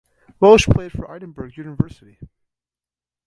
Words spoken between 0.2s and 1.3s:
Welsh played for